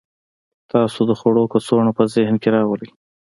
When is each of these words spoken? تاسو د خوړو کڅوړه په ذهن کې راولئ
تاسو 0.71 0.99
د 1.09 1.11
خوړو 1.19 1.43
کڅوړه 1.53 1.91
په 1.97 2.03
ذهن 2.13 2.35
کې 2.41 2.49
راولئ 2.55 2.89